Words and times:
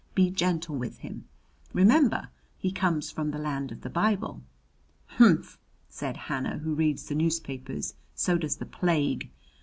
Be 0.15 0.31
gentle 0.31 0.75
with 0.77 0.97
him. 0.97 1.25
Remember 1.73 2.29
he 2.57 2.71
comes 2.71 3.11
from 3.11 3.29
the 3.29 3.37
land 3.37 3.71
of 3.71 3.81
the 3.81 3.89
Bible." 3.91 4.41
"Humph!" 5.05 5.59
said 5.89 6.17
Hannah, 6.17 6.57
who 6.57 6.73
reads 6.73 7.07
the 7.07 7.13
newspapers. 7.13 7.93
"So 8.15 8.39
does 8.39 8.55
the 8.55 8.65
plague!" 8.65 9.29